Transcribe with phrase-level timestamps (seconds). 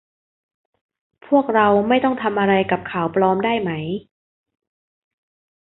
[1.27, 3.71] พวกเราไม่ต้องทำอะไรกับข่าวปลอมได้ไหม